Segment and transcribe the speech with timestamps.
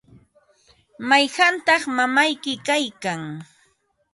[1.09, 3.21] ¿mayqantaq mamayki kaykan?